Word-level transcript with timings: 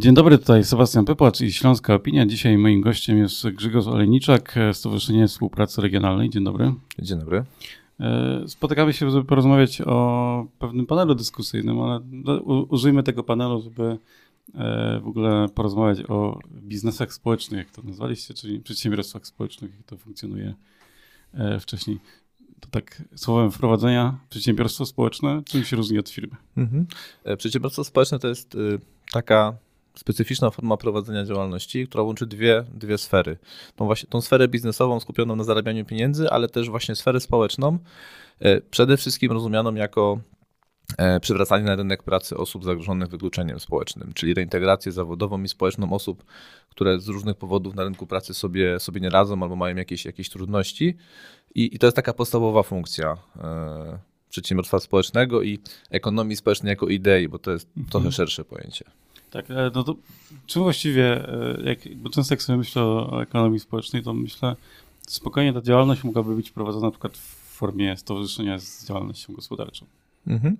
Dzień 0.00 0.14
dobry, 0.14 0.38
tutaj 0.38 0.64
Sebastian 0.64 1.04
Pypłacz 1.04 1.40
i 1.40 1.52
Śląska 1.52 1.94
Opinia. 1.94 2.26
Dzisiaj 2.26 2.58
moim 2.58 2.80
gościem 2.80 3.18
jest 3.18 3.48
Grzegorz 3.48 3.86
Olejniczak, 3.86 4.54
Stowarzyszenie 4.72 5.28
Współpracy 5.28 5.80
Regionalnej. 5.80 6.30
Dzień 6.30 6.44
dobry. 6.44 6.74
Dzień 6.98 7.18
dobry. 7.18 7.44
E, 8.00 8.44
spotykamy 8.48 8.92
się, 8.92 9.10
żeby 9.10 9.24
porozmawiać 9.24 9.80
o 9.80 10.46
pewnym 10.58 10.86
panelu 10.86 11.14
dyskusyjnym, 11.14 11.80
ale 11.80 12.00
użyjmy 12.68 13.02
tego 13.02 13.24
panelu, 13.24 13.62
żeby 13.62 13.98
e, 14.54 15.00
w 15.00 15.06
ogóle 15.08 15.46
porozmawiać 15.54 15.98
o 16.08 16.38
biznesach 16.52 17.12
społecznych, 17.12 17.58
jak 17.58 17.70
to 17.70 17.82
nazwaliście, 17.82 18.34
czyli 18.34 18.60
przedsiębiorstwach 18.60 19.26
społecznych, 19.26 19.70
jak 19.76 19.86
to 19.86 19.96
funkcjonuje 19.96 20.54
e, 21.34 21.60
wcześniej. 21.60 21.98
To 22.60 22.68
tak 22.70 23.02
słowem 23.16 23.50
wprowadzenia, 23.50 24.18
przedsiębiorstwo 24.30 24.86
społeczne, 24.86 25.42
czym 25.44 25.64
się 25.64 25.76
różni 25.76 25.98
od 25.98 26.08
firmy? 26.08 26.36
Mhm. 26.56 26.86
Przedsiębiorstwo 27.38 27.84
społeczne 27.84 28.18
to 28.18 28.28
jest 28.28 28.54
y, 28.54 28.78
taka 29.12 29.56
specyficzna 29.94 30.50
forma 30.50 30.76
prowadzenia 30.76 31.24
działalności, 31.24 31.86
która 31.86 32.04
łączy 32.04 32.26
dwie, 32.26 32.64
dwie 32.74 32.98
sfery. 32.98 33.36
Tą, 33.76 33.86
właśnie, 33.86 34.08
tą 34.10 34.20
sferę 34.20 34.48
biznesową 34.48 35.00
skupioną 35.00 35.36
na 35.36 35.44
zarabianiu 35.44 35.84
pieniędzy, 35.84 36.30
ale 36.30 36.48
też 36.48 36.70
właśnie 36.70 36.96
sferę 36.96 37.20
społeczną, 37.20 37.78
e, 38.40 38.60
przede 38.60 38.96
wszystkim 38.96 39.32
rozumianą 39.32 39.74
jako 39.74 40.20
e, 40.98 41.20
przywracanie 41.20 41.64
na 41.64 41.76
rynek 41.76 42.02
pracy 42.02 42.36
osób 42.36 42.64
zagrożonych 42.64 43.08
wykluczeniem 43.08 43.60
społecznym, 43.60 44.12
czyli 44.14 44.34
reintegrację 44.34 44.92
zawodową 44.92 45.42
i 45.42 45.48
społeczną 45.48 45.92
osób, 45.92 46.24
które 46.68 47.00
z 47.00 47.08
różnych 47.08 47.36
powodów 47.36 47.74
na 47.74 47.84
rynku 47.84 48.06
pracy 48.06 48.34
sobie, 48.34 48.80
sobie 48.80 49.00
nie 49.00 49.10
radzą 49.10 49.42
albo 49.42 49.56
mają 49.56 49.76
jakieś, 49.76 50.04
jakieś 50.04 50.30
trudności. 50.30 50.96
I, 51.54 51.74
I 51.74 51.78
to 51.78 51.86
jest 51.86 51.96
taka 51.96 52.12
podstawowa 52.12 52.62
funkcja 52.62 53.16
e, 53.36 53.98
przedsiębiorstwa 54.30 54.80
społecznego 54.80 55.42
i 55.42 55.58
ekonomii 55.90 56.36
społecznej 56.36 56.70
jako 56.70 56.88
idei, 56.88 57.28
bo 57.28 57.38
to 57.38 57.50
jest 57.50 57.68
mhm. 57.68 57.90
trochę 57.90 58.12
szersze 58.12 58.44
pojęcie. 58.44 58.84
Tak, 59.30 59.50
e, 59.50 59.70
no 59.74 59.84
to 59.84 59.94
czym 60.46 60.62
właściwie, 60.62 61.28
e, 61.28 61.62
jak, 61.64 61.96
bo 61.96 62.10
często 62.10 62.34
jak 62.34 62.42
sobie 62.42 62.56
myślę 62.56 62.82
o 62.82 63.22
ekonomii 63.22 63.60
społecznej, 63.60 64.02
to 64.02 64.14
myślę, 64.14 64.56
spokojnie 65.06 65.52
ta 65.52 65.60
działalność 65.62 66.04
mogłaby 66.04 66.36
być 66.36 66.50
prowadzona 66.50 66.86
na 66.86 66.90
przykład 66.90 67.16
w 67.16 67.56
formie 67.56 67.96
stowarzyszenia 67.96 68.58
z 68.58 68.86
działalnością 68.86 69.34
gospodarczą. 69.34 69.86
Mhm. 70.26 70.56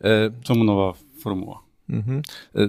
E... 0.00 0.30
Czemu 0.42 0.64
nowa 0.64 0.92
formuła? 1.18 1.62
Mhm. 1.88 2.22
E... 2.54 2.68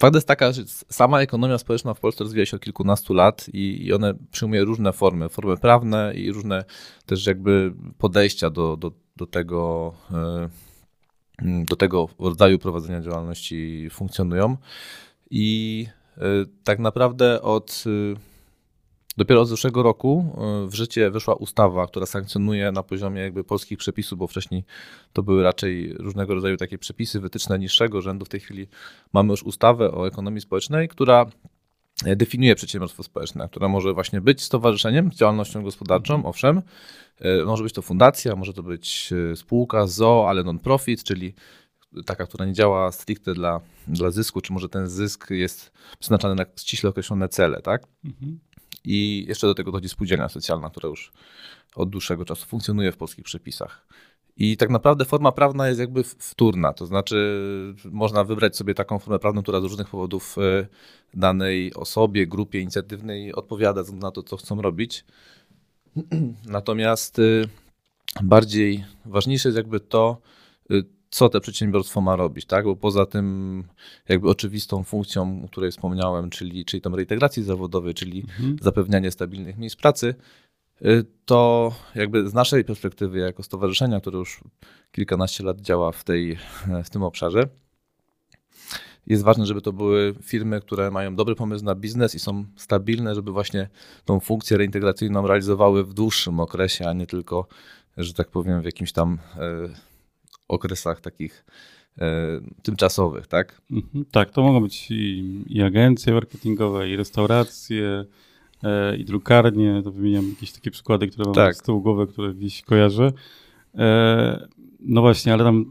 Fakt 0.00 0.14
jest 0.14 0.28
taka, 0.28 0.52
że 0.52 0.62
sama 0.88 1.20
ekonomia 1.20 1.58
społeczna 1.58 1.94
w 1.94 2.00
Polsce 2.00 2.24
rozwija 2.24 2.46
się 2.46 2.56
od 2.56 2.62
kilkunastu 2.62 3.14
lat 3.14 3.46
i, 3.52 3.86
i 3.86 3.92
one 3.92 4.14
przyjmuje 4.30 4.64
różne 4.64 4.92
formy, 4.92 5.28
formy 5.28 5.56
prawne 5.56 6.12
i 6.14 6.32
różne 6.32 6.64
też 7.06 7.26
jakby 7.26 7.72
podejścia 7.98 8.50
do, 8.50 8.76
do, 8.76 8.92
do 9.16 9.26
tego, 9.26 9.92
e, 10.10 10.48
do 11.42 11.76
tego 11.76 12.08
rodzaju 12.18 12.58
prowadzenia 12.58 13.00
działalności 13.00 13.88
funkcjonują. 13.90 14.56
I 15.30 15.86
e, 16.18 16.22
tak 16.64 16.78
naprawdę 16.78 17.42
od 17.42 17.84
e, 17.86 18.20
dopiero 19.16 19.40
od 19.40 19.48
zeszłego 19.48 19.82
roku 19.82 20.36
w 20.68 20.74
życie 20.74 21.10
wyszła 21.10 21.34
ustawa, 21.34 21.86
która 21.86 22.06
sankcjonuje 22.06 22.72
na 22.72 22.82
poziomie 22.82 23.20
jakby 23.22 23.44
polskich 23.44 23.78
przepisów, 23.78 24.18
bo 24.18 24.26
wcześniej 24.26 24.64
to 25.12 25.22
były 25.22 25.42
raczej 25.42 25.92
różnego 25.92 26.34
rodzaju 26.34 26.56
takie 26.56 26.78
przepisy 26.78 27.20
wytyczne 27.20 27.58
niższego 27.58 28.02
rzędu. 28.02 28.24
W 28.24 28.28
tej 28.28 28.40
chwili 28.40 28.68
mamy 29.12 29.30
już 29.30 29.42
ustawę 29.42 29.92
o 29.92 30.06
ekonomii 30.06 30.40
społecznej, 30.40 30.88
która 30.88 31.26
E, 31.26 31.51
definiuje 32.04 32.54
przedsiębiorstwo 32.54 33.02
społeczne, 33.02 33.48
które 33.48 33.68
może 33.68 33.94
właśnie 33.94 34.20
być 34.20 34.42
stowarzyszeniem 34.42 35.12
z 35.12 35.16
działalnością 35.16 35.62
gospodarczą, 35.62 36.14
mhm. 36.14 36.30
owszem, 36.30 36.62
e, 37.20 37.44
może 37.44 37.62
być 37.64 37.72
to 37.72 37.82
fundacja, 37.82 38.36
może 38.36 38.52
to 38.52 38.62
być 38.62 39.12
e, 39.32 39.36
spółka 39.36 39.86
ZO, 39.86 40.26
ale 40.28 40.44
non-profit, 40.44 41.04
czyli 41.04 41.34
taka, 42.06 42.26
która 42.26 42.46
nie 42.46 42.52
działa 42.52 42.92
stricte 42.92 43.34
dla, 43.34 43.60
dla 43.88 44.10
zysku, 44.10 44.40
czy 44.40 44.52
może 44.52 44.68
ten 44.68 44.88
zysk 44.88 45.30
jest 45.30 45.72
przeznaczany 45.98 46.34
na 46.34 46.44
ściśle 46.60 46.90
określone 46.90 47.28
cele, 47.28 47.62
tak? 47.62 47.86
Mhm. 48.04 48.40
I 48.84 49.24
jeszcze 49.28 49.46
do 49.46 49.54
tego 49.54 49.72
dochodzi 49.72 49.88
spółdzielnia 49.88 50.28
socjalna, 50.28 50.70
która 50.70 50.88
już 50.88 51.12
od 51.74 51.90
dłuższego 51.90 52.24
czasu 52.24 52.46
funkcjonuje 52.46 52.92
w 52.92 52.96
polskich 52.96 53.24
przepisach. 53.24 53.86
I 54.36 54.56
tak 54.56 54.70
naprawdę 54.70 55.04
forma 55.04 55.32
prawna 55.32 55.68
jest 55.68 55.80
jakby 55.80 56.04
wtórna, 56.04 56.72
to 56.72 56.86
znaczy 56.86 57.44
można 57.84 58.24
wybrać 58.24 58.56
sobie 58.56 58.74
taką 58.74 58.98
formę 58.98 59.18
prawną, 59.18 59.42
która 59.42 59.60
z 59.60 59.62
różnych 59.62 59.88
powodów 59.88 60.36
e, 60.38 60.66
danej 61.14 61.74
osobie, 61.74 62.26
grupie 62.26 62.60
inicjatywnej 62.60 63.34
odpowiada 63.34 63.82
na 63.92 64.10
to, 64.10 64.22
co 64.22 64.36
chcą 64.36 64.62
robić. 64.62 65.04
Natomiast 66.46 67.18
e, 67.18 67.22
bardziej 68.22 68.84
ważniejsze 69.04 69.48
jest 69.48 69.56
jakby 69.56 69.80
to, 69.80 70.20
e, 70.70 70.74
co 71.10 71.28
te 71.28 71.40
przedsiębiorstwo 71.40 72.00
ma 72.00 72.16
robić, 72.16 72.46
tak? 72.46 72.64
Bo 72.64 72.76
poza 72.76 73.06
tym 73.06 73.64
jakby 74.08 74.28
oczywistą 74.28 74.84
funkcją, 74.84 75.42
o 75.44 75.48
której 75.48 75.70
wspomniałem, 75.70 76.30
czyli, 76.30 76.64
czyli 76.64 76.80
tą 76.80 76.96
reintegracji 76.96 77.42
zawodowej, 77.42 77.94
czyli 77.94 78.20
mhm. 78.20 78.56
zapewnianie 78.60 79.10
stabilnych 79.10 79.58
miejsc 79.58 79.76
pracy, 79.76 80.14
to 81.24 81.72
jakby 81.94 82.28
z 82.28 82.34
naszej 82.34 82.64
perspektywy, 82.64 83.18
jako 83.18 83.42
stowarzyszenia, 83.42 84.00
które 84.00 84.18
już 84.18 84.40
kilkanaście 84.92 85.44
lat 85.44 85.60
działa 85.60 85.92
w, 85.92 86.04
tej, 86.04 86.38
w 86.84 86.90
tym 86.90 87.02
obszarze, 87.02 87.48
jest 89.06 89.22
ważne, 89.22 89.46
żeby 89.46 89.60
to 89.60 89.72
były 89.72 90.14
firmy, 90.22 90.60
które 90.60 90.90
mają 90.90 91.16
dobry 91.16 91.34
pomysł 91.34 91.64
na 91.64 91.74
biznes 91.74 92.14
i 92.14 92.18
są 92.18 92.44
stabilne, 92.56 93.14
żeby 93.14 93.32
właśnie 93.32 93.68
tą 94.04 94.20
funkcję 94.20 94.56
reintegracyjną 94.56 95.26
realizowały 95.26 95.84
w 95.84 95.94
dłuższym 95.94 96.40
okresie, 96.40 96.88
a 96.88 96.92
nie 96.92 97.06
tylko, 97.06 97.46
że 97.96 98.14
tak 98.14 98.28
powiem, 98.28 98.62
w 98.62 98.64
jakimś 98.64 98.92
tam 98.92 99.18
e, 99.36 99.68
okresach 100.48 101.00
takich 101.00 101.44
e, 101.98 102.06
tymczasowych, 102.62 103.26
tak? 103.26 103.62
Mhm, 103.70 104.04
tak, 104.10 104.30
to 104.30 104.42
mogą 104.42 104.60
być 104.60 104.90
i, 104.90 105.44
i 105.46 105.62
agencje 105.62 106.12
marketingowe, 106.12 106.88
i 106.88 106.96
restauracje, 106.96 108.04
i 108.98 109.04
drukarnie, 109.04 109.80
to 109.84 109.92
wymieniam 109.92 110.28
jakieś 110.28 110.52
takie 110.52 110.70
przykłady, 110.70 111.08
które 111.08 111.24
mam 111.24 111.34
tak. 111.34 111.56
z 111.56 111.62
tyłu 111.62 111.80
głowy, 111.80 112.06
które 112.06 112.34
gdzieś 112.34 112.62
kojarzę. 112.62 113.12
E, 113.74 114.48
no 114.80 115.00
właśnie, 115.00 115.32
ale 115.32 115.44
tam 115.44 115.64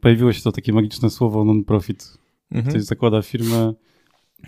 pojawiło 0.00 0.32
się 0.32 0.42
to 0.42 0.52
takie 0.52 0.72
magiczne 0.72 1.10
słowo 1.10 1.44
non-profit. 1.44 2.18
Mhm. 2.50 2.70
Ktoś 2.74 2.82
zakłada 2.82 3.22
firmę 3.22 3.72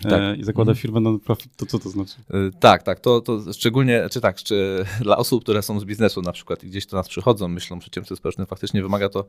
e, 0.05 0.09
tak. 0.09 0.39
i 0.39 0.43
zakłada 0.43 0.71
mhm. 0.71 0.81
firmę 0.81 0.99
non-profit, 0.99 1.55
to 1.55 1.65
co 1.65 1.79
to 1.79 1.89
znaczy? 1.89 2.15
Tak, 2.59 2.83
tak, 2.83 2.99
to, 2.99 3.21
to 3.21 3.53
szczególnie, 3.53 4.07
czy 4.11 4.21
tak, 4.21 4.37
czy 4.37 4.85
dla 5.01 5.17
osób, 5.17 5.43
które 5.43 5.61
są 5.61 5.79
z 5.79 5.85
biznesu 5.85 6.21
na 6.21 6.31
przykład 6.31 6.63
i 6.63 6.67
gdzieś 6.67 6.85
do 6.85 6.97
nas 6.97 7.07
przychodzą, 7.07 7.47
myślą 7.47 7.79
przedsiębiorcy 7.79 8.15
społeczny, 8.15 8.45
faktycznie 8.45 8.81
wymaga 8.81 9.09
to 9.09 9.25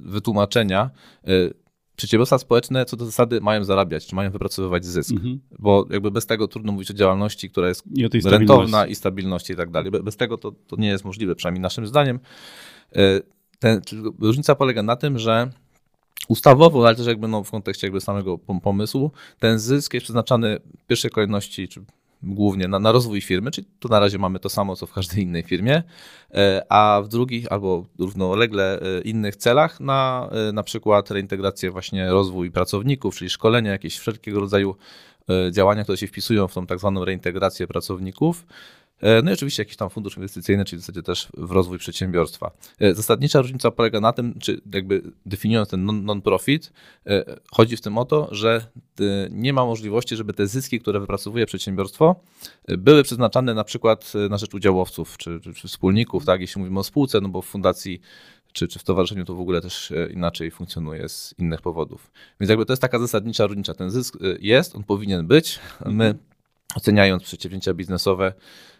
wytłumaczenia 0.00 0.90
przedsiębiorstwa 1.96 2.38
społeczne 2.38 2.84
co 2.84 2.96
do 2.96 3.04
zasady 3.04 3.40
mają 3.40 3.64
zarabiać, 3.64 4.06
czy 4.06 4.14
mają 4.14 4.30
wypracowywać 4.30 4.84
zysk, 4.84 5.10
mhm. 5.10 5.40
bo 5.58 5.86
jakby 5.90 6.10
bez 6.10 6.26
tego 6.26 6.48
trudno 6.48 6.72
mówić 6.72 6.90
o 6.90 6.94
działalności, 6.94 7.50
która 7.50 7.68
jest 7.68 7.84
I 7.96 8.08
rentowna 8.24 8.86
i 8.86 8.94
stabilności 8.94 9.52
i 9.52 9.56
tak 9.56 9.70
dalej. 9.70 9.90
Bez 9.90 10.16
tego 10.16 10.38
to, 10.38 10.52
to 10.66 10.76
nie 10.76 10.88
jest 10.88 11.04
możliwe, 11.04 11.34
przynajmniej 11.34 11.62
naszym 11.62 11.86
zdaniem. 11.86 12.20
E, 12.96 13.20
ten, 13.58 13.80
różnica 14.20 14.54
polega 14.54 14.82
na 14.82 14.96
tym, 14.96 15.18
że 15.18 15.50
ustawowo, 16.28 16.86
ale 16.86 16.96
też 16.96 17.06
jakby 17.06 17.28
no 17.28 17.44
w 17.44 17.50
kontekście 17.50 17.86
jakby 17.86 18.00
samego 18.00 18.38
pomysłu, 18.38 19.10
ten 19.38 19.58
zysk 19.58 19.94
jest 19.94 20.04
przeznaczany 20.04 20.60
w 20.82 20.86
pierwszej 20.86 21.10
kolejności, 21.10 21.68
czy 21.68 21.84
głównie 22.22 22.68
na, 22.68 22.78
na 22.78 22.92
rozwój 22.92 23.20
firmy, 23.20 23.50
czyli 23.50 23.66
tu 23.78 23.88
na 23.88 24.00
razie 24.00 24.18
mamy 24.18 24.38
to 24.38 24.48
samo, 24.48 24.76
co 24.76 24.86
w 24.86 24.92
każdej 24.92 25.24
innej 25.24 25.42
firmie, 25.42 25.82
e, 26.34 26.62
a 26.68 27.02
w 27.04 27.08
drugich 27.08 27.52
albo 27.52 27.84
równolegle 27.98 28.80
e, 28.80 29.00
innych 29.00 29.36
celach 29.36 29.80
na 29.80 30.28
e, 30.48 30.52
na 30.52 30.62
przykład 30.62 31.10
reintegrację 31.10 31.70
właśnie 31.70 32.10
rozwój 32.10 32.50
pracowników, 32.50 33.16
czyli 33.16 33.30
szkolenia, 33.30 33.70
jakieś 33.70 33.98
wszelkiego 33.98 34.40
rodzaju 34.40 34.76
działania, 35.50 35.82
które 35.82 35.98
się 35.98 36.06
wpisują 36.06 36.48
w 36.48 36.54
tą 36.54 36.66
tak 36.66 36.78
zwaną 36.78 37.04
reintegrację 37.04 37.66
pracowników. 37.66 38.46
E, 39.02 39.22
no 39.22 39.30
i 39.30 39.34
oczywiście 39.34 39.62
jakiś 39.62 39.76
tam 39.76 39.90
fundusz 39.90 40.16
inwestycyjny, 40.16 40.64
czyli 40.64 40.78
w 40.78 40.82
zasadzie 40.82 41.02
też 41.02 41.28
w 41.36 41.50
rozwój 41.50 41.78
przedsiębiorstwa. 41.78 42.50
E, 42.80 42.94
zasadnicza 42.94 43.40
różnica 43.40 43.70
polega 43.70 44.00
na 44.00 44.12
tym, 44.12 44.38
czy 44.38 44.60
jakby 44.74 45.02
definiując 45.26 45.68
ten 45.68 46.04
non-profit, 46.04 46.72
e, 47.06 47.24
chodzi 47.52 47.76
w 47.76 47.80
tym 47.80 47.98
o 47.98 48.04
to, 48.04 48.28
że 48.30 48.66
nie 49.30 49.52
ma 49.52 49.64
możliwości, 49.66 50.16
żeby 50.16 50.32
te 50.32 50.46
zyski, 50.46 50.80
które 50.80 51.00
wypracowuje 51.00 51.46
przedsiębiorstwo, 51.46 52.20
były 52.68 53.02
przeznaczane 53.02 53.54
na 53.54 53.64
przykład 53.64 54.12
na 54.30 54.38
rzecz 54.38 54.54
udziałowców 54.54 55.16
czy, 55.16 55.40
czy, 55.40 55.68
wspólników, 55.68 56.24
tak, 56.24 56.40
jeśli 56.40 56.58
mówimy 56.58 56.80
o 56.80 56.84
spółce, 56.84 57.20
no 57.20 57.28
bo 57.28 57.42
w 57.42 57.46
fundacji 57.46 58.00
czy, 58.52 58.68
czy 58.68 58.78
w 58.78 58.84
towarzyszeniu 58.84 59.24
to 59.24 59.34
w 59.34 59.40
ogóle 59.40 59.60
też 59.60 59.92
inaczej 60.10 60.50
funkcjonuje 60.50 61.08
z 61.08 61.34
innych 61.38 61.62
powodów. 61.62 62.10
Więc 62.40 62.50
jakby 62.50 62.66
to 62.66 62.72
jest 62.72 62.82
taka 62.82 62.98
zasadnicza 62.98 63.46
różnica. 63.46 63.74
Ten 63.74 63.90
zysk 63.90 64.18
jest, 64.40 64.76
on 64.76 64.84
powinien 64.84 65.26
być. 65.26 65.58
My 65.86 66.14
oceniając 66.76 67.22
przedsięwzięcia 67.22 67.74
biznesowe, 67.74 68.32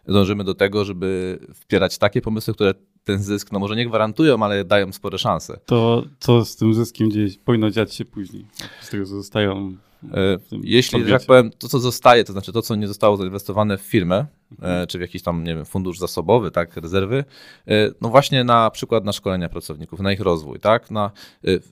dążymy 0.07 0.45
do 0.45 0.55
tego, 0.55 0.85
żeby 0.85 1.39
wspierać 1.55 1.99
takie 1.99 2.21
pomysły, 2.21 2.55
które 2.55 2.75
ten 3.05 3.23
zysk, 3.23 3.53
no 3.53 3.59
może 3.59 3.77
nie 3.77 3.87
gwarantują, 3.87 4.43
ale 4.43 4.65
dają 4.65 4.93
spore 4.93 5.19
szanse. 5.19 5.61
To 5.67 6.05
co 6.19 6.45
z 6.45 6.57
tym 6.57 6.75
zyskiem 6.75 7.09
gdzieś 7.09 7.39
powinno 7.39 7.71
dziać 7.71 7.95
się 7.95 8.05
później? 8.05 8.47
Z 8.81 8.91
tego, 8.91 9.05
co 9.05 9.15
zostają 9.15 9.77
E, 10.11 10.39
jeśli, 10.63 11.05
że 11.05 11.19
tak 11.19 11.27
powiem, 11.27 11.51
to 11.59 11.69
co 11.69 11.79
zostaje, 11.79 12.25
to 12.25 12.33
znaczy 12.33 12.53
to, 12.53 12.63
co 12.63 12.75
nie 12.75 12.89
zostało 12.89 13.17
zainwestowane 13.17 13.79
w 13.79 13.81
firmę, 13.81 14.17
e, 14.17 14.27
mhm. 14.53 14.87
czy 14.87 14.99
w 14.99 15.01
jakiś 15.01 15.23
tam, 15.23 15.45
nie 15.45 15.55
wiem, 15.55 15.65
fundusz 15.65 15.99
zasobowy, 15.99 16.51
tak, 16.51 16.77
rezerwy, 16.77 17.25
e, 17.69 17.91
no 18.01 18.09
właśnie 18.09 18.45
na 18.45 18.71
przykład 18.71 19.05
na 19.05 19.13
szkolenia 19.13 19.49
pracowników, 19.49 20.01
na 20.01 20.13
ich 20.13 20.21
rozwój, 20.21 20.61
tak, 20.61 20.91
na 20.91 21.11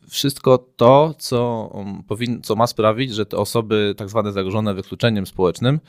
wszystko 0.09 0.59
to, 0.77 1.15
co, 1.19 1.71
um, 1.75 2.03
powin, 2.03 2.43
co 2.43 2.57
ma 2.57 2.67
sprawić, 2.67 3.15
że 3.15 3.27
te 3.27 3.37
osoby 3.37 3.95
tak 3.97 4.09
zwane 4.09 4.33
zagrożone 4.33 4.75
wykluczeniem 4.75 5.27
społecznym 5.27 5.81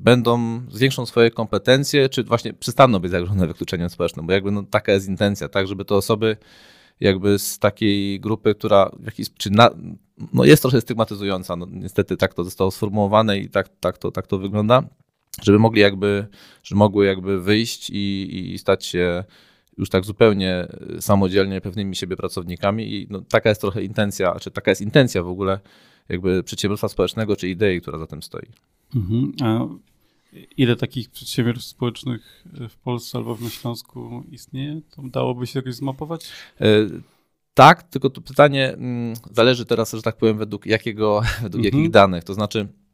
będą, 0.00 0.60
zwiększą 0.70 1.06
swoje 1.06 1.30
kompetencje, 1.30 2.08
czy 2.08 2.24
właśnie 2.24 2.52
przestaną 2.52 2.98
być 2.98 3.10
zagrożone 3.10 3.46
wykluczeniem 3.46 3.90
społecznym, 3.90 4.26
bo 4.26 4.32
jakby 4.32 4.50
no, 4.50 4.62
taka 4.62 4.92
jest 4.92 5.08
intencja, 5.08 5.48
tak, 5.48 5.66
żeby 5.66 5.84
te 5.84 5.94
osoby 5.94 6.36
jakby 7.00 7.38
z 7.38 7.58
takiej 7.58 8.20
grupy, 8.20 8.54
która 8.54 8.90
w 8.98 9.06
jakiś, 9.06 9.26
czy 9.38 9.50
na, 9.50 9.70
no 10.32 10.44
jest 10.44 10.62
trochę 10.62 10.80
stygmatyzująca. 10.80 11.56
No, 11.56 11.66
niestety 11.70 12.16
tak 12.16 12.34
to 12.34 12.44
zostało 12.44 12.70
sformułowane 12.70 13.38
i 13.38 13.48
tak, 13.48 13.68
tak, 13.80 13.98
to, 13.98 14.10
tak 14.10 14.26
to 14.26 14.38
wygląda, 14.38 14.82
żeby 15.42 15.58
mogli 15.58 15.80
jakby, 15.80 16.26
że 16.62 16.76
mogły 16.76 17.06
jakby 17.06 17.40
wyjść 17.40 17.90
i, 17.90 18.52
i 18.54 18.58
stać 18.58 18.86
się 18.86 19.24
już 19.78 19.90
tak 19.90 20.04
zupełnie 20.04 20.68
samodzielnie 21.00 21.60
pewnymi 21.60 21.96
siebie 21.96 22.16
pracownikami 22.16 22.94
i 22.94 23.06
no, 23.10 23.20
taka 23.20 23.48
jest 23.48 23.60
trochę 23.60 23.82
intencja, 23.82 24.34
czy 24.40 24.50
taka 24.50 24.70
jest 24.70 24.80
intencja 24.80 25.22
w 25.22 25.28
ogóle 25.28 25.60
jakby 26.08 26.42
przedsiębiorstwa 26.42 26.88
społecznego, 26.88 27.36
czy 27.36 27.48
idei, 27.48 27.80
która 27.80 27.98
za 27.98 28.06
tym 28.06 28.22
stoi. 28.22 28.46
Mhm. 28.96 29.32
A 29.42 29.66
ile 30.56 30.76
takich 30.76 31.10
przedsiębiorstw 31.10 31.70
społecznych 31.70 32.44
w 32.68 32.76
Polsce 32.76 33.18
albo 33.18 33.36
na 33.40 33.50
Śląsku 33.50 34.24
istnieje? 34.30 34.80
To 34.90 35.02
dałoby 35.04 35.46
się 35.46 35.58
jakoś 35.58 35.74
zmapować? 35.74 36.28
E, 36.60 36.66
tak, 37.54 37.82
tylko 37.82 38.10
to 38.10 38.20
pytanie 38.20 38.72
mm, 38.72 39.14
zależy 39.30 39.66
teraz, 39.66 39.92
że 39.92 40.02
tak 40.02 40.16
powiem, 40.16 40.38
według 40.38 40.66
jakiego, 40.66 41.20
według 41.42 41.64
mhm. 41.64 41.74
jakich 41.74 41.90
danych. 41.90 42.24
To 42.24 42.34
znaczy, 42.34 42.68
E, 42.68 42.89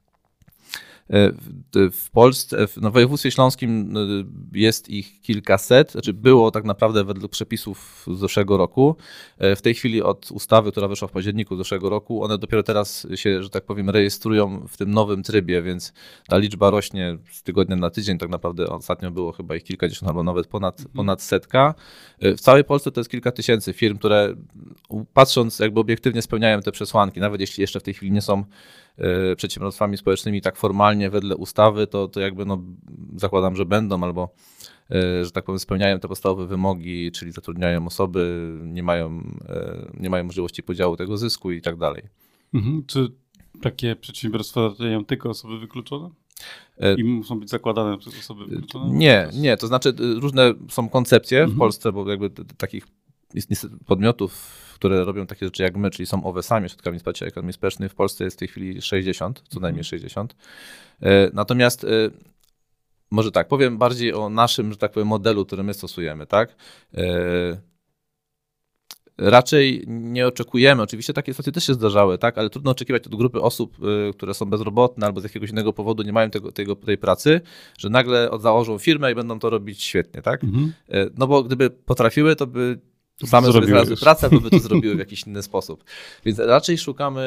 w 1.93 2.11
Polsce, 2.13 2.67
no 2.77 2.91
w 2.91 2.93
województwie 2.93 3.31
śląskim 3.31 3.95
e, 3.97 4.01
jest 4.59 4.89
ich 4.89 5.21
kilkaset, 5.21 5.93
znaczy 5.93 6.13
było 6.13 6.51
tak 6.51 6.65
naprawdę 6.65 7.05
według 7.05 7.33
przepisów 7.33 8.07
z 8.07 8.19
zeszłego 8.19 8.57
roku. 8.57 8.97
E, 9.39 9.57
w 9.57 9.63
tej 9.63 9.75
chwili 9.75 10.03
od 10.03 10.31
ustawy, 10.31 10.73
która 10.73 10.89
wyszła 10.89 11.09
w 11.09 11.11
październiku 11.11 11.57
zeszłego 11.57 11.91
roku, 11.91 12.25
one 12.25 12.39
dopiero 12.39 12.63
teraz 12.63 13.07
się, 13.15 13.43
że 13.43 13.51
tak 13.51 13.65
powiem, 13.65 13.91
rejestrują 13.91 14.67
w 14.69 14.77
tym 14.77 14.91
nowym 14.91 15.23
trybie, 15.23 15.63
więc 15.63 15.93
ta 16.29 16.37
liczba 16.39 16.71
rośnie 16.71 17.19
z 17.31 17.43
tygodnia 17.43 17.77
na 17.77 17.91
tydzień. 17.91 18.19
Tak 18.19 18.31
naprawdę 18.31 18.67
ostatnio 18.67 19.11
było 19.11 19.33
chyba 19.33 19.57
ich 19.57 19.65
kilkadziesiąt 19.65 20.09
albo 20.09 20.23
nawet 20.23 20.47
ponad, 20.47 20.79
mhm. 20.79 20.95
ponad 20.97 21.23
setka. 21.23 21.75
W 22.21 22.41
całej 22.41 22.65
Polsce 22.65 22.91
to 22.91 23.01
jest 23.01 23.11
kilka 23.11 23.33
tysięcy 23.33 23.73
firm, 23.73 23.99
które 23.99 24.35
patrząc 25.15 25.59
jakby 25.59 25.81
obiektywnie 25.81 26.23
spełniają 26.23 26.61
te 26.61 26.73
przesłanki, 26.73 27.21
nawet 27.21 27.41
jeśli 27.41 27.61
jeszcze 27.61 27.81
w 27.81 27.83
tej 27.83 27.95
chwili 27.95 28.13
nie 28.13 28.23
są 28.23 28.45
E, 28.45 28.86
przedsiębiorstwami 29.37 29.97
społecznymi 29.97 30.43
tak 30.43 30.57
formalnie 30.57 31.11
wedle 31.11 31.37
ustawy, 31.37 31.87
to, 31.87 32.09
to 32.09 32.21
jakby 32.21 32.45
no, 32.45 32.63
zakładam, 33.17 33.57
że 33.57 33.67
będą 33.67 34.05
albo 34.05 34.35
e, 34.91 35.25
że 35.25 35.31
tak 35.31 35.45
powiem, 35.45 35.59
spełniają 35.59 36.01
te 36.01 36.09
podstawowe 36.09 36.47
wymogi, 36.47 37.13
czyli 37.13 37.33
zatrudniają 37.33 37.87
osoby, 37.87 38.53
nie 38.63 38.83
mają, 38.83 39.23
e, 39.49 39.91
nie 40.01 40.11
mają 40.11 40.25
możliwości 40.25 40.63
podziału 40.63 40.97
tego 40.97 41.17
zysku 41.17 41.51
i 41.51 41.63
tak 41.63 41.77
dalej. 41.77 42.03
Mhm. 42.55 42.85
Czy 42.87 43.13
takie 43.63 43.97
przedsiębiorstwa 43.97 44.69
zatrudniają 44.69 45.05
tylko 45.05 45.31
osoby 45.31 45.59
wykluczone? 45.59 46.11
I 46.97 47.05
muszą 47.05 47.41
być 47.41 47.51
zakładane 47.51 47.99
przez 47.99 48.19
osoby 48.19 48.47
wykluczone? 48.47 48.99
Nie, 48.99 49.29
nie, 49.35 49.57
to 49.57 49.67
znaczy 49.67 49.95
różne 50.21 50.55
są 50.69 50.89
koncepcje 50.89 51.39
mhm. 51.39 51.57
w 51.57 51.59
Polsce, 51.59 51.93
bo 51.93 52.11
jakby 52.11 52.31
takich 52.59 52.87
podmiotów 53.87 54.67
które 54.77 55.05
robią 55.05 55.27
takie 55.27 55.47
rzeczy 55.47 55.63
jak 55.63 55.77
my, 55.77 55.91
czyli 55.91 56.07
są 56.07 56.25
OWES-ami, 56.25 56.69
środkami 56.69 56.99
wsparcia 56.99 57.27
ekonomii 57.27 57.53
społecznej. 57.53 57.89
W 57.89 57.95
Polsce 57.95 58.25
jest 58.25 58.37
w 58.37 58.39
tej 58.39 58.49
chwili 58.49 58.83
60, 58.83 59.43
co 59.49 59.61
najmniej 59.61 59.85
60. 59.85 60.35
Mhm. 61.01 61.29
E, 61.29 61.31
natomiast 61.35 61.85
e, 61.85 61.89
może 63.11 63.33
tak, 63.33 63.49
powiem 63.49 63.79
bardziej 63.79 64.15
o 64.15 64.29
naszym, 64.29 64.73
że 64.73 64.79
tak 64.79 64.93
powiem, 64.93 65.09
modelu, 65.09 65.47
który 65.47 65.63
my 65.63 65.75
stosujemy, 65.75 66.27
tak? 66.27 66.57
E, 66.95 67.61
raczej 69.19 69.85
nie 69.87 70.27
oczekujemy, 70.27 70.83
oczywiście 70.83 71.13
takie 71.13 71.33
sytuacje 71.33 71.53
też 71.53 71.67
się 71.67 71.75
zdarzały, 71.75 72.19
tak, 72.19 72.39
ale 72.39 72.51
trudno 72.51 72.71
oczekiwać 72.71 73.07
od 73.07 73.15
grupy 73.15 73.41
osób, 73.41 73.77
które 74.17 74.35
są 74.35 74.47
bezrobotne 74.47 75.07
albo 75.07 75.21
z 75.21 75.25
jakiegoś 75.25 75.51
innego 75.51 75.73
powodu 75.73 76.03
nie 76.03 76.13
mają 76.13 76.31
tego, 76.31 76.53
tego, 76.53 76.77
tej 76.77 76.99
pracy, 76.99 77.41
że 77.79 77.89
nagle 77.89 78.31
założą 78.41 78.79
firmę 78.79 79.13
i 79.13 79.15
będą 79.15 79.39
to 79.39 79.51
robić 79.51 79.83
świetnie, 79.83 80.23
tak? 80.23 80.45
Mhm. 80.45 80.73
No 81.19 81.27
bo 81.27 81.43
gdyby 81.43 81.71
potrafiły, 81.71 82.37
to 82.37 82.47
by 82.47 82.81
same 83.25 83.53
sobie 83.53 83.67
znalazły 83.67 83.97
pracę, 83.97 84.31
to 84.31 84.41
by 84.41 84.51
to 84.51 84.59
zrobiły 84.59 84.95
w 84.95 84.99
jakiś 84.99 85.27
inny 85.27 85.43
sposób. 85.43 85.85
Więc 86.25 86.39
raczej 86.39 86.79
szukamy 86.79 87.23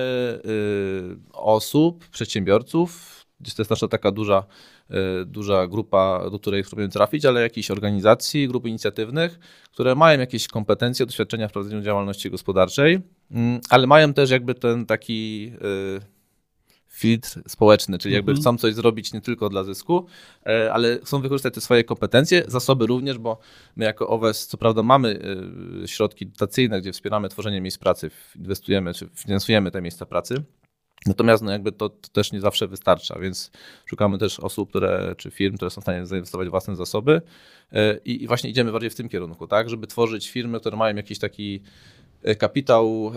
y, 0.45 1.17
osób, 1.33 2.07
przedsiębiorców, 2.07 3.19
to 3.43 3.61
jest 3.61 3.69
nasza 3.69 3.87
taka 3.87 4.11
duża, 4.11 4.43
y, 5.21 5.25
duża 5.25 5.67
grupa, 5.67 6.29
do 6.31 6.39
której 6.39 6.63
chcemy 6.63 6.89
trafić, 6.89 7.25
ale 7.25 7.41
jakichś 7.41 7.71
organizacji, 7.71 8.47
grup 8.47 8.65
inicjatywnych, 8.65 9.39
które 9.71 9.95
mają 9.95 10.19
jakieś 10.19 10.47
kompetencje, 10.47 11.05
doświadczenia 11.05 11.47
w 11.47 11.51
prowadzeniu 11.51 11.81
działalności 11.81 12.31
gospodarczej, 12.31 12.95
y, 12.95 12.99
ale 13.69 13.87
mają 13.87 14.13
też 14.13 14.29
jakby 14.29 14.55
ten 14.55 14.85
taki 14.85 15.51
y, 15.97 16.18
filtr 16.99 17.41
społeczny, 17.47 17.97
czyli 17.97 18.15
jakby 18.15 18.31
mhm. 18.31 18.41
chcą 18.41 18.57
coś 18.57 18.73
zrobić 18.73 19.13
nie 19.13 19.21
tylko 19.21 19.49
dla 19.49 19.63
zysku, 19.63 20.05
e, 20.45 20.73
ale 20.73 20.99
chcą 21.03 21.21
wykorzystać 21.21 21.53
te 21.53 21.61
swoje 21.61 21.83
kompetencje, 21.83 22.43
zasoby 22.47 22.87
również, 22.87 23.17
bo 23.17 23.39
my 23.75 23.85
jako 23.85 24.07
OWES 24.07 24.47
co 24.47 24.57
prawda 24.57 24.83
mamy 24.83 25.19
e, 25.83 25.87
środki 25.87 26.27
dotacyjne, 26.27 26.81
gdzie 26.81 26.91
wspieramy 26.91 27.29
tworzenie 27.29 27.61
miejsc 27.61 27.77
pracy, 27.77 28.11
inwestujemy 28.35 28.93
czy 28.93 29.09
finansujemy 29.15 29.71
te 29.71 29.81
miejsca 29.81 30.05
pracy, 30.05 30.43
Natomiast 31.05 31.43
no 31.43 31.51
jakby 31.51 31.71
to, 31.71 31.89
to, 31.89 32.09
też 32.09 32.31
nie 32.31 32.41
zawsze 32.41 32.67
wystarcza, 32.67 33.19
więc 33.19 33.51
szukamy 33.85 34.17
też 34.17 34.39
osób, 34.39 34.69
które, 34.69 35.15
czy 35.17 35.31
firm, 35.31 35.55
które 35.55 35.71
są 35.71 35.81
w 35.81 35.83
stanie 35.83 36.05
zainwestować 36.05 36.49
własne 36.49 36.75
zasoby 36.75 37.21
e, 37.71 37.97
i, 37.97 38.23
i 38.23 38.27
właśnie 38.27 38.49
idziemy 38.49 38.71
bardziej 38.71 38.89
w 38.89 38.95
tym 38.95 39.09
kierunku, 39.09 39.47
tak, 39.47 39.69
żeby 39.69 39.87
tworzyć 39.87 40.29
firmy, 40.29 40.59
które 40.59 40.77
mają 40.77 40.95
jakiś 40.95 41.19
taki 41.19 41.61
kapitał 42.37 43.11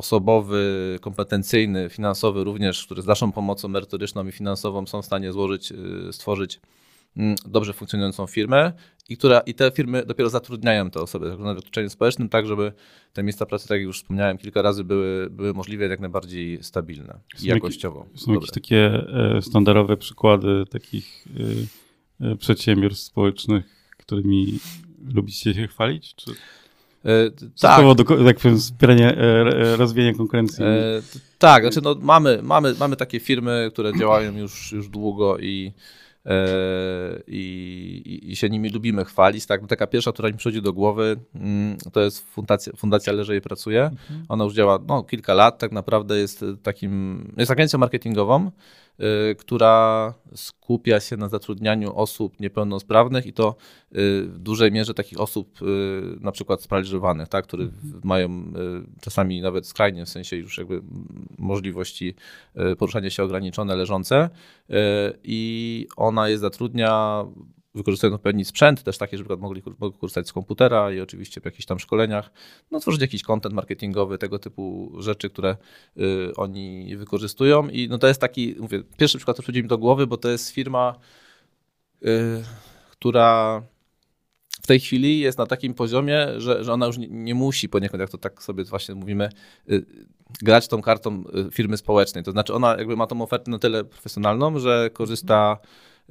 osobowy, 0.00 0.98
kompetencyjny, 1.00 1.88
finansowy 1.88 2.44
również, 2.44 2.84
który 2.86 3.02
z 3.02 3.06
naszą 3.06 3.32
pomocą 3.32 3.68
merytoryczną 3.68 4.26
i 4.26 4.32
finansową 4.32 4.86
są 4.86 5.02
w 5.02 5.06
stanie 5.06 5.32
złożyć, 5.32 5.72
y, 5.72 6.12
stworzyć 6.12 6.60
mm, 7.16 7.34
dobrze 7.46 7.72
funkcjonującą 7.72 8.26
firmę 8.26 8.72
i, 9.08 9.16
która, 9.16 9.40
i 9.40 9.54
te 9.54 9.70
firmy 9.70 10.06
dopiero 10.06 10.30
zatrudniają 10.30 10.90
te 10.90 11.00
osoby 11.00 11.36
na 11.38 11.54
wykluczeniu 11.54 11.90
społecznym, 11.90 12.28
tak 12.28 12.46
żeby 12.46 12.72
te 13.12 13.22
miejsca 13.22 13.46
pracy, 13.46 13.68
tak 13.68 13.76
jak 13.76 13.82
już 13.82 13.96
wspomniałem 13.96 14.38
kilka 14.38 14.62
razy, 14.62 14.84
były, 14.84 15.30
były 15.30 15.54
możliwie 15.54 15.86
jak 15.86 16.00
najbardziej 16.00 16.62
stabilne 16.62 17.20
i 17.42 17.46
jakościowo. 17.46 18.06
Są 18.14 18.34
jakieś 18.34 18.50
takie 18.50 18.86
e, 19.36 19.42
standardowe 19.42 19.96
przykłady 19.96 20.64
takich 20.70 21.26
e, 22.20 22.30
e, 22.30 22.36
przedsiębiorstw 22.36 23.06
społecznych, 23.06 23.64
którymi 23.98 24.58
lubicie 25.14 25.54
się 25.54 25.66
chwalić? 25.66 26.14
Czy... 26.14 26.30
E, 27.04 27.30
tak. 27.60 27.94
do, 27.94 28.04
tak 28.04 28.38
powiem, 28.38 28.58
wspierania, 28.58 29.12
e, 29.14 29.76
rozwijania 29.76 30.14
konkurencji. 30.14 30.64
E, 30.64 31.02
tak, 31.38 31.62
znaczy 31.62 31.80
no, 31.82 31.96
mamy, 32.00 32.40
mamy, 32.42 32.74
mamy 32.80 32.96
takie 32.96 33.20
firmy, 33.20 33.68
które 33.72 33.98
działają 33.98 34.36
już, 34.36 34.72
już 34.72 34.88
długo 34.88 35.38
i, 35.38 35.72
e, 36.26 36.38
i, 37.26 38.20
i, 38.24 38.36
się 38.36 38.50
nimi 38.50 38.68
lubimy 38.68 39.04
chwalić. 39.04 39.46
Tak? 39.46 39.66
Taka 39.66 39.86
pierwsza, 39.86 40.12
która 40.12 40.28
mi 40.28 40.36
przychodzi 40.36 40.62
do 40.62 40.72
głowy, 40.72 41.16
mm, 41.34 41.76
to 41.92 42.00
jest 42.00 42.26
Fundacja, 42.26 42.72
Fundacja 42.76 43.12
Leżej 43.12 43.40
Pracuje. 43.40 43.82
Mhm. 43.82 44.24
Ona 44.28 44.44
już 44.44 44.54
działa 44.54 44.78
no, 44.88 45.02
kilka 45.02 45.34
lat, 45.34 45.58
tak 45.58 45.72
naprawdę 45.72 46.18
jest 46.18 46.44
takim, 46.62 47.34
jest 47.36 47.50
agencją 47.50 47.78
marketingową, 47.78 48.50
która 49.38 50.14
skupia 50.34 51.00
się 51.00 51.16
na 51.16 51.28
zatrudnianiu 51.28 51.96
osób 51.96 52.40
niepełnosprawnych 52.40 53.26
i 53.26 53.32
to 53.32 53.50
y, 53.50 53.54
w 54.22 54.38
dużej 54.38 54.72
mierze 54.72 54.94
takich 54.94 55.20
osób 55.20 55.62
y, 55.62 55.66
na 56.20 56.32
przykład 56.32 56.62
sparaliżowanych, 56.62 57.28
tak, 57.28 57.44
które 57.46 57.64
mhm. 57.64 58.00
mają 58.04 58.52
czasami 59.00 59.40
nawet 59.40 59.66
skrajnie, 59.66 60.06
w 60.06 60.08
sensie 60.08 60.36
już 60.36 60.58
jakby 60.58 60.82
możliwości 61.38 62.14
poruszania 62.78 63.10
się 63.10 63.22
ograniczone, 63.22 63.76
leżące 63.76 64.30
i 65.24 65.86
ona 65.96 66.28
je 66.28 66.38
zatrudnia 66.38 67.24
wykorzystują 67.74 68.14
odpowiedni 68.14 68.44
sprzęt, 68.44 68.82
też 68.82 68.98
takie, 68.98 69.18
żeby 69.18 69.36
mogli 69.36 69.62
korzystać 70.00 70.28
z 70.28 70.32
komputera 70.32 70.92
i 70.92 71.00
oczywiście 71.00 71.40
w 71.40 71.44
jakichś 71.44 71.64
tam 71.64 71.78
szkoleniach, 71.78 72.30
no 72.70 72.80
tworzyć 72.80 73.00
jakiś 73.00 73.22
content 73.22 73.54
marketingowy, 73.54 74.18
tego 74.18 74.38
typu 74.38 74.92
rzeczy, 74.98 75.30
które 75.30 75.56
y, 75.96 76.32
oni 76.36 76.96
wykorzystują 76.96 77.68
i 77.68 77.88
no 77.88 77.98
to 77.98 78.06
jest 78.06 78.20
taki, 78.20 78.56
mówię, 78.58 78.82
pierwszy 78.96 79.18
przykład, 79.18 79.34
który 79.34 79.44
przychodzi 79.44 79.62
mi 79.62 79.68
do 79.68 79.78
głowy, 79.78 80.06
bo 80.06 80.16
to 80.16 80.28
jest 80.28 80.50
firma, 80.50 80.94
y, 82.02 82.44
która 82.90 83.62
w 84.62 84.66
tej 84.66 84.80
chwili 84.80 85.20
jest 85.20 85.38
na 85.38 85.46
takim 85.46 85.74
poziomie, 85.74 86.26
że, 86.36 86.64
że 86.64 86.72
ona 86.72 86.86
już 86.86 86.98
nie, 86.98 87.08
nie, 87.08 87.34
musi 87.34 87.68
poniekąd, 87.68 88.00
jak 88.00 88.10
to 88.10 88.18
tak 88.18 88.42
sobie 88.42 88.64
właśnie 88.64 88.94
mówimy, 88.94 89.28
y, 89.70 89.86
grać 90.42 90.68
tą 90.68 90.82
kartą 90.82 91.24
y, 91.48 91.50
firmy 91.50 91.76
społecznej. 91.76 92.24
To 92.24 92.32
znaczy 92.32 92.54
ona 92.54 92.76
jakby 92.76 92.96
ma 92.96 93.06
tą 93.06 93.22
ofertę 93.22 93.50
na 93.50 93.58
tyle 93.58 93.84
profesjonalną, 93.84 94.58
że 94.58 94.90
korzysta 94.92 95.58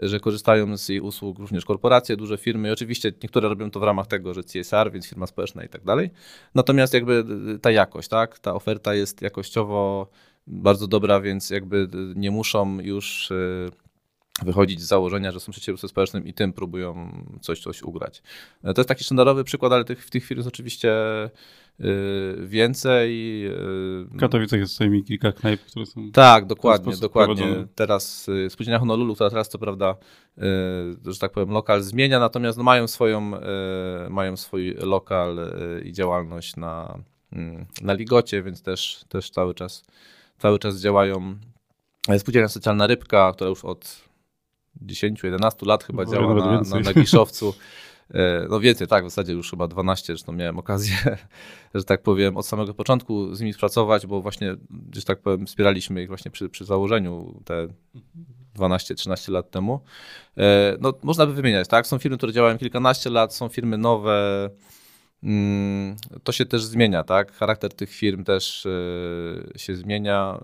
że 0.02 0.20
korzystają 0.20 0.78
z 0.78 0.90
jej 0.90 1.02
usług 1.02 1.40
również 1.40 1.66
korporacje, 1.66 2.18
duże 2.18 2.38
firmy 2.38 2.70
i 2.70 2.72
oczywiście 2.72 3.12
niektóre 3.24 3.50
robią 3.50 3.72
to 3.72 3.80
w 3.80 3.84
ramach 3.84 4.08
tego, 4.08 4.34
że 4.34 4.44
CSR, 4.44 4.92
więc 4.92 5.08
firma 5.08 5.28
społeczna 5.28 5.64
i 5.64 5.70
tak 5.70 5.84
dalej. 5.84 6.10
Natomiast 6.56 6.94
jakby 6.94 7.26
ta 7.62 7.72
jakość, 7.72 8.08
tak, 8.10 8.40
ta 8.40 8.54
oferta 8.54 8.94
jest 8.94 9.22
jakościowo 9.22 10.10
bardzo 10.48 10.88
dobra, 10.88 11.22
więc 11.22 11.50
jakby 11.50 11.88
nie 12.16 12.32
muszą 12.32 12.80
już 12.80 13.32
wychodzić 14.46 14.82
z 14.82 14.88
założenia, 14.88 15.32
że 15.32 15.40
są 15.40 15.52
przedsiębiorstwem 15.52 15.90
społecznym 15.90 16.28
i 16.28 16.34
tym 16.34 16.54
próbują 16.54 17.12
coś, 17.42 17.60
coś 17.60 17.84
ugrać. 17.84 18.22
To 18.62 18.74
jest 18.78 18.88
taki 18.88 19.04
sztandarowy 19.04 19.44
przykład, 19.44 19.74
ale 19.74 19.86
tych, 19.86 20.10
tych 20.10 20.26
firm 20.26 20.40
jest 20.40 20.48
oczywiście 20.48 20.94
y, 21.80 22.48
więcej. 22.48 23.46
Y, 23.48 23.54
w 24.06 24.18
Katowicach 24.20 24.60
jest 24.60 24.78
co 24.78 24.84
kilka 25.08 25.32
knajp, 25.32 25.62
które 25.62 25.86
są. 25.86 26.12
Tak, 26.12 26.46
dokładnie, 26.46 26.98
dokładnie. 26.98 27.36
Prowadzone. 27.36 27.68
Teraz 27.76 28.30
y, 28.30 28.50
spółdzielnia 28.50 28.80
Honolulu, 28.80 29.14
która 29.14 29.30
teraz 29.30 29.50
co 29.50 29.60
prawda, 29.60 29.96
że 31.06 31.20
tak 31.20 31.32
powiem, 31.32 31.50
lokal 31.50 31.82
zmienia, 31.82 32.20
natomiast 32.20 32.58
no 32.58 32.64
mają 32.64 32.88
swoją, 32.88 33.32
mają 34.10 34.38
swój 34.38 34.74
lokal 34.74 35.38
i 35.86 35.94
działalność 35.94 36.56
na, 36.56 37.00
mm, 37.34 37.66
na 37.82 37.94
Ligocie, 37.94 38.44
więc 38.44 38.62
też, 38.62 39.06
też 39.10 39.30
cały 39.30 39.54
czas 39.54 39.86
cały 40.40 40.60
czas 40.60 40.80
działają. 40.80 41.36
Spółdzielnia 42.18 42.48
Socjalna 42.48 42.88
Rybka, 42.88 43.32
która 43.34 43.50
już 43.50 43.66
od 43.66 44.09
10-11 44.86 45.68
lat 45.68 45.84
chyba 45.84 46.04
no, 46.04 46.12
działa 46.12 46.34
na, 46.34 46.62
na, 46.62 46.80
na 46.80 46.94
Giszowcu. 46.94 47.54
E, 48.14 48.48
no 48.50 48.60
więcej, 48.60 48.88
tak, 48.88 49.06
w 49.06 49.10
zasadzie 49.10 49.34
już 49.34 49.50
chyba 49.50 49.68
12, 49.68 50.06
zresztą 50.06 50.34
miałem 50.34 50.60
okazję, 50.60 50.96
że 51.76 51.84
tak 51.84 52.02
powiem, 52.02 52.38
od 52.38 52.46
samego 52.46 52.74
początku 52.74 53.36
z 53.36 53.40
nimi 53.40 53.54
pracować, 53.54 54.08
bo 54.08 54.22
właśnie, 54.22 54.56
że 54.96 55.02
tak 55.02 55.22
powiem, 55.22 55.46
wspieraliśmy 55.46 56.02
ich 56.02 56.08
właśnie 56.08 56.32
przy, 56.32 56.50
przy 56.50 56.66
założeniu 56.66 57.42
te 57.46 57.68
12-13 58.58 59.32
lat 59.32 59.52
temu. 59.52 59.80
E, 60.38 60.78
no 60.82 60.94
można 61.04 61.26
by 61.26 61.34
wymieniać, 61.34 61.68
tak, 61.68 61.88
są 61.88 61.98
firmy, 61.98 62.18
które 62.18 62.34
działają 62.34 62.58
kilkanaście 62.58 63.10
lat, 63.10 63.36
są 63.36 63.50
firmy 63.50 63.78
nowe, 63.78 64.50
mm, 65.24 65.96
to 66.24 66.32
się 66.32 66.46
też 66.46 66.64
zmienia, 66.64 67.04
tak, 67.04 67.34
charakter 67.34 67.74
tych 67.74 67.90
firm 67.90 68.24
też 68.24 68.66
e, 68.66 69.60
się 69.60 69.76
zmienia, 69.76 70.40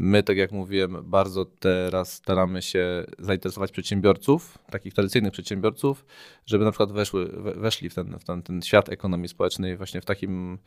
My, 0.00 0.22
tak 0.22 0.36
jak 0.36 0.52
mówiłem, 0.52 0.96
bardzo 1.04 1.44
teraz 1.44 2.12
staramy 2.12 2.62
się 2.62 3.04
zainteresować 3.18 3.72
przedsiębiorców, 3.72 4.58
takich 4.70 4.94
tradycyjnych 4.94 5.32
przedsiębiorców, 5.32 6.06
żeby 6.46 6.64
na 6.64 6.70
przykład 6.70 6.92
weszły, 6.92 7.26
weszli 7.56 7.90
w 7.90 7.94
ten, 7.94 8.18
w 8.18 8.24
ten, 8.24 8.42
ten 8.42 8.62
świat 8.62 8.88
ekonomii 8.88 9.28
społecznej 9.28 9.76
właśnie 9.76 10.00
w 10.00 10.04
takim, 10.04 10.58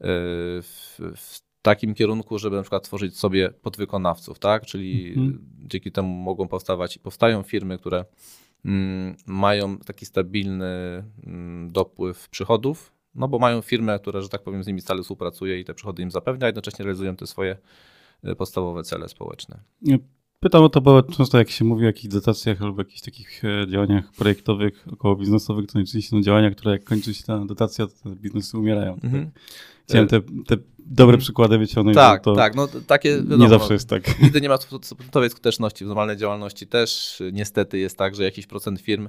e, 0.00 0.06
w, 0.62 0.98
w 1.16 1.40
takim 1.62 1.94
kierunku, 1.94 2.38
żeby 2.38 2.56
na 2.56 2.62
przykład 2.62 2.84
tworzyć 2.84 3.18
sobie 3.18 3.50
podwykonawców, 3.50 4.38
tak? 4.38 4.66
Czyli 4.66 5.08
mhm. 5.08 5.38
dzięki 5.58 5.92
temu 5.92 6.08
mogą 6.08 6.48
powstawać 6.48 6.96
i 6.96 7.00
powstają 7.00 7.42
firmy, 7.42 7.78
które 7.78 8.04
mm, 8.64 9.16
mają 9.26 9.78
taki 9.78 10.06
stabilny 10.06 11.04
mm, 11.26 11.72
dopływ 11.72 12.28
przychodów, 12.28 12.92
no 13.14 13.28
bo 13.28 13.38
mają 13.38 13.62
firmę, 13.62 13.98
która, 13.98 14.20
że 14.20 14.28
tak 14.28 14.42
powiem, 14.42 14.64
z 14.64 14.66
nimi 14.66 14.80
stale 14.80 15.02
współpracuje 15.02 15.60
i 15.60 15.64
te 15.64 15.74
przychody 15.74 16.02
im 16.02 16.10
zapewnia, 16.10 16.44
a 16.44 16.48
jednocześnie 16.48 16.84
realizują 16.84 17.16
te 17.16 17.26
swoje 17.26 17.56
podstawowe 18.38 18.82
cele 18.82 19.08
społeczne. 19.08 19.60
Pytam 20.40 20.62
o 20.62 20.68
to, 20.68 20.80
bo 20.80 21.02
często 21.02 21.38
jak 21.38 21.50
się 21.50 21.64
mówi 21.64 21.82
o 21.82 21.86
jakichś 21.86 22.14
dotacjach 22.14 22.62
albo 22.62 22.80
jakichś 22.80 23.00
takich 23.00 23.44
e, 23.44 23.66
działaniach 23.68 24.12
projektowych, 24.12 24.86
około 24.92 25.16
biznesowych, 25.16 25.66
to 25.66 25.78
najczęściej 25.78 26.02
są 26.02 26.22
działania, 26.22 26.50
które 26.50 26.72
jak 26.72 26.84
kończy 26.84 27.14
się 27.14 27.24
ta 27.24 27.44
dotacja, 27.44 27.86
to 27.86 27.92
te 27.92 28.16
biznesy 28.16 28.58
umierają. 28.58 28.94
Mhm. 28.94 29.24
Tak? 29.24 29.42
Chciałem 29.88 30.08
te, 30.08 30.20
te 30.20 30.56
dobre 30.78 31.18
przykłady 31.18 31.58
wyciągnąć. 31.58 31.96
Tak, 31.96 32.22
to 32.22 32.34
tak. 32.34 32.54
No, 32.54 32.68
takie, 32.86 33.16
wiadomo, 33.16 33.44
nie 33.44 33.50
zawsze 33.50 33.72
jest 33.72 33.88
tak. 33.88 34.20
Nigdy 34.22 34.40
nie 34.40 34.48
ma 34.48 34.56
stuprocentowej 34.56 35.30
skuteczności. 35.30 35.84
W 35.84 35.88
normalnej 35.88 36.16
działalności 36.16 36.66
też 36.66 37.22
niestety 37.32 37.78
jest 37.78 37.98
tak, 37.98 38.14
że 38.14 38.24
jakiś 38.24 38.46
procent 38.46 38.80
firm 38.80 39.08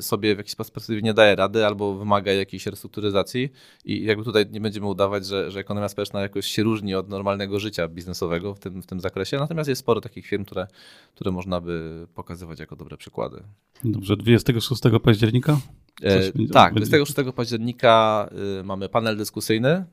sobie 0.00 0.34
w 0.34 0.38
jakiś 0.38 0.52
sposób 0.52 1.02
nie 1.02 1.14
daje 1.14 1.36
rady 1.36 1.66
albo 1.66 1.94
wymaga 1.94 2.32
jakiejś 2.32 2.66
restrukturyzacji 2.66 3.52
i 3.84 4.04
jakby 4.04 4.24
tutaj 4.24 4.46
nie 4.50 4.60
będziemy 4.60 4.86
udawać, 4.86 5.26
że, 5.26 5.50
że 5.50 5.60
ekonomia 5.60 5.88
społeczna 5.88 6.20
jakoś 6.20 6.46
się 6.46 6.62
różni 6.62 6.94
od 6.94 7.08
normalnego 7.08 7.60
życia 7.60 7.88
biznesowego 7.88 8.54
w 8.54 8.58
tym, 8.58 8.82
w 8.82 8.86
tym 8.86 9.00
zakresie, 9.00 9.36
natomiast 9.36 9.68
jest 9.68 9.80
sporo 9.80 10.00
takich 10.00 10.26
firm, 10.26 10.44
które, 10.44 10.66
które 11.14 11.30
można 11.30 11.60
by 11.60 12.06
pokazywać 12.14 12.60
jako 12.60 12.76
dobre 12.76 12.96
przykłady. 12.96 13.42
Dobrze, 13.84 14.16
26 14.16 14.82
października? 15.02 15.58
E, 16.02 16.32
tak, 16.52 16.74
26 16.74 17.14
października 17.36 18.28
y, 18.60 18.64
mamy 18.64 18.88
panel 18.88 19.16
dyskusyjny, 19.16 19.84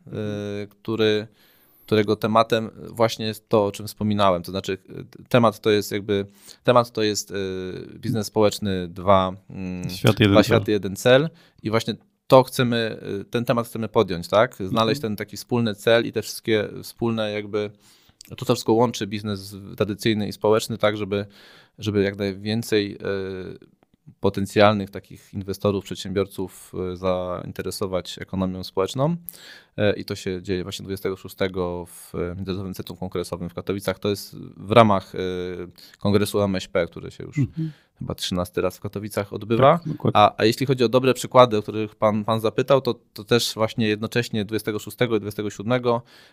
y, 0.63 0.67
który 0.67 1.27
którego 1.85 2.15
tematem 2.15 2.69
właśnie 2.89 3.25
jest 3.25 3.49
to, 3.49 3.65
o 3.65 3.71
czym 3.71 3.87
wspominałem. 3.87 4.43
To 4.43 4.51
znaczy, 4.51 4.77
temat 5.29 5.59
to 5.59 5.69
jest 5.69 5.91
jakby, 5.91 6.25
temat 6.63 6.91
to 6.91 7.03
jest 7.03 7.31
y, 7.31 7.35
biznes 7.99 8.27
społeczny, 8.27 8.87
dwa, 8.87 9.33
mm, 9.49 9.89
Świat 9.89 10.19
jeden, 10.19 10.33
dwa 10.33 10.43
światy, 10.43 10.71
jeden 10.71 10.95
cel 10.95 11.29
i 11.63 11.69
właśnie 11.69 11.95
to 12.27 12.43
chcemy, 12.43 12.99
y, 13.21 13.25
ten 13.25 13.45
temat 13.45 13.67
chcemy 13.67 13.87
podjąć, 13.87 14.27
tak? 14.27 14.55
Znaleźć 14.55 14.99
mhm. 14.99 15.01
ten 15.01 15.15
taki 15.15 15.37
wspólny 15.37 15.75
cel 15.75 16.05
i 16.05 16.11
te 16.11 16.21
wszystkie 16.21 16.69
wspólne 16.83 17.31
jakby, 17.31 17.69
to 18.37 18.45
to 18.45 18.53
wszystko 18.53 18.73
łączy 18.73 19.07
biznes 19.07 19.55
tradycyjny 19.77 20.27
i 20.27 20.33
społeczny, 20.33 20.77
tak, 20.77 20.97
żeby, 20.97 21.25
żeby 21.77 22.03
jak 22.03 22.17
najwięcej 22.17 22.95
y, 22.95 23.72
potencjalnych 24.23 24.89
takich 24.89 25.33
inwestorów, 25.33 25.83
przedsiębiorców 25.83 26.71
e, 26.93 26.97
zainteresować 26.97 28.19
ekonomią 28.19 28.63
społeczną. 28.63 29.15
E, 29.77 29.93
I 29.93 30.05
to 30.05 30.15
się 30.15 30.41
dzieje 30.41 30.63
właśnie 30.63 30.85
26 30.85 31.35
w 31.87 32.13
Międzynarodowym 32.13 32.73
Centrum 32.73 32.97
Kongresowym 32.97 33.49
w 33.49 33.53
Katowicach. 33.53 33.99
To 33.99 34.09
jest 34.09 34.35
w 34.57 34.71
ramach 34.71 35.15
e, 35.15 35.19
kongresu 35.99 36.41
MŚP, 36.41 36.87
który 36.87 37.11
się 37.11 37.23
już 37.23 37.37
mhm 37.37 37.71
chyba 38.03 38.15
13 38.15 38.61
raz 38.61 38.77
w 38.77 38.79
Katowicach 38.79 39.33
odbywa. 39.33 39.79
Tak, 39.79 40.11
a, 40.13 40.33
a 40.37 40.45
jeśli 40.45 40.65
chodzi 40.65 40.83
o 40.83 40.89
dobre 40.89 41.13
przykłady, 41.13 41.57
o 41.57 41.61
których 41.61 41.95
pan, 41.95 42.23
pan 42.25 42.39
zapytał, 42.39 42.81
to, 42.81 42.95
to 43.13 43.23
też 43.23 43.53
właśnie 43.53 43.87
jednocześnie 43.87 44.45
26 44.45 44.97
i 45.01 45.19
27 45.19 45.81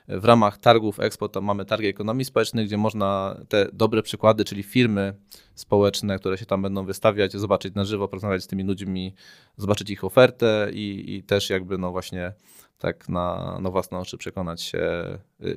w 0.09 0.25
ramach 0.25 0.59
targów 0.59 1.00
Expo 1.00 1.29
tam 1.29 1.45
mamy 1.45 1.65
targi 1.65 1.87
ekonomii 1.87 2.25
społecznej, 2.25 2.67
gdzie 2.67 2.77
można 2.77 3.37
te 3.49 3.69
dobre 3.73 4.03
przykłady, 4.03 4.45
czyli 4.45 4.62
firmy 4.62 5.15
społeczne, 5.55 6.19
które 6.19 6.39
się 6.39 6.47
tam 6.47 6.62
będą 6.62 6.85
wystawiać, 6.85 7.33
zobaczyć 7.33 7.75
na 7.75 7.85
żywo, 7.85 8.09
porozmawiać 8.09 8.45
z 8.45 8.47
tymi 8.47 8.65
ludźmi, 8.65 9.15
zobaczyć 9.57 9.91
ich 9.91 10.05
ofertę 10.05 10.71
i, 10.73 11.15
i 11.15 11.23
też 11.23 11.50
jakby 11.50 11.79
no 11.79 11.91
właśnie 11.91 12.33
tak 12.79 13.09
na, 13.09 13.59
na 13.61 13.71
własne 13.71 13.99
oczy 13.99 14.19
przekonać 14.19 14.62
się, 14.62 14.81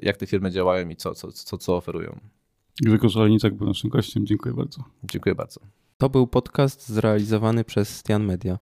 jak 0.01 0.17
te 0.17 0.27
firmy 0.27 0.51
działają 0.51 0.89
i 0.89 0.95
co, 0.95 1.15
co, 1.15 1.31
co, 1.31 1.57
co 1.57 1.75
oferują. 1.75 2.19
Grzegorz 2.81 3.17
Olejniczak 3.17 3.53
był 3.53 3.67
naszym 3.67 3.89
gościem. 3.89 4.25
Dziękuję 4.25 4.55
bardzo. 4.55 4.83
Dziękuję 5.03 5.35
bardzo. 5.35 5.61
To 5.97 6.09
był 6.09 6.27
podcast 6.27 6.89
zrealizowany 6.89 7.63
przez 7.63 7.97
Stian 7.97 8.23
Media. 8.23 8.57